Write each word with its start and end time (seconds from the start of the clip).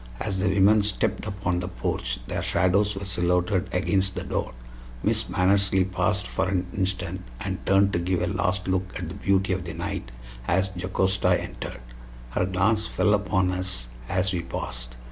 As 0.19 0.39
the 0.39 0.49
women 0.49 0.81
stepped 0.81 1.27
upon 1.27 1.59
the 1.59 1.67
porch 1.67 2.17
their 2.25 2.41
shadows 2.41 2.95
were 2.95 3.05
silhouetted 3.05 3.71
against 3.71 4.15
the 4.15 4.23
door. 4.23 4.53
Miss 5.03 5.25
Mannersley 5.29 5.85
paused 5.91 6.25
for 6.25 6.47
an 6.49 6.65
instant, 6.75 7.21
and 7.39 7.63
turned 7.67 7.93
to 7.93 7.99
give 7.99 8.23
a 8.23 8.25
last 8.25 8.67
look 8.67 8.91
at 8.97 9.09
the 9.09 9.13
beauty 9.13 9.53
of 9.53 9.63
the 9.63 9.75
night 9.75 10.09
as 10.47 10.71
Jocasta 10.75 11.39
entered. 11.39 11.81
Her 12.31 12.47
glance 12.47 12.87
fell 12.87 13.13
upon 13.13 13.51
us 13.51 13.85
as 14.09 14.33
we 14.33 14.41
passed. 14.41 14.95